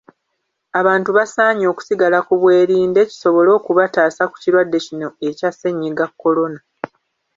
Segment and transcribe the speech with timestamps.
[0.79, 6.59] Abantu basaanye okusigala ku bwerinde, kisobole okubataasa ku kirwadde kino ekya ssennyiga Kolona.